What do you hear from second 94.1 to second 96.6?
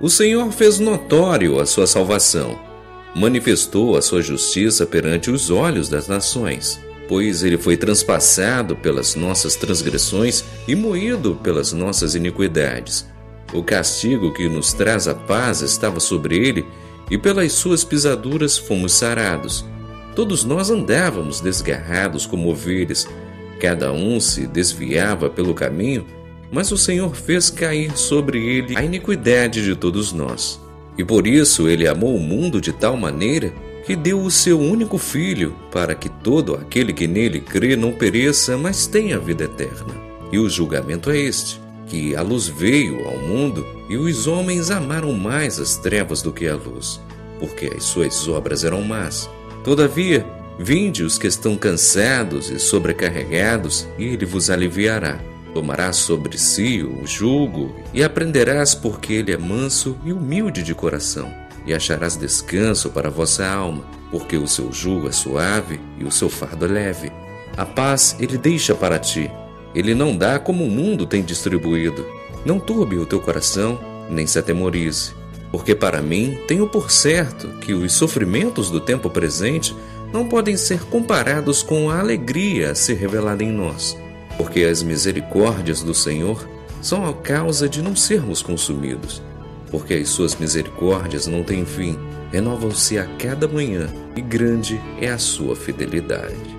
e grande é a sua fidelidade.